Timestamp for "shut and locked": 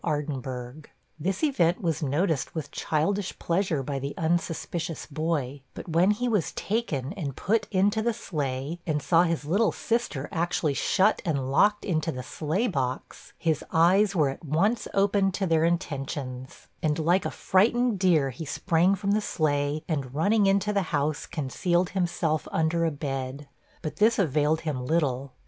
10.73-11.85